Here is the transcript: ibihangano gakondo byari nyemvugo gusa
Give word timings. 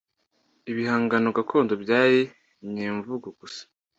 ibihangano 0.71 1.27
gakondo 1.37 1.73
byari 1.83 2.19
nyemvugo 2.73 3.27
gusa 3.39 3.63